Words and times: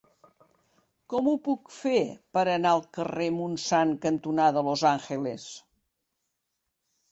Com 1.13 1.27
ho 1.31 1.33
puc 1.47 1.69
fer 1.75 1.99
per 2.37 2.43
anar 2.55 2.73
al 2.79 2.81
carrer 2.99 3.29
Montsant 3.37 3.95
cantonada 4.09 4.67
Los 4.71 4.87
Angeles? 4.95 5.49